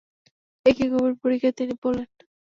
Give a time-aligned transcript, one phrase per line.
[0.65, 2.09] এ কী গভীর পরীক্ষায় তিনি পড়লেন।